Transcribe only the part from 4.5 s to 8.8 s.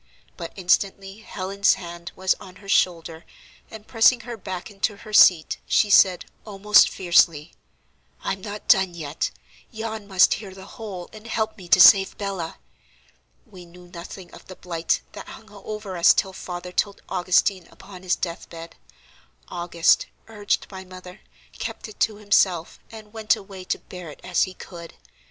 into her seat, she said, almost fiercely: "I'm not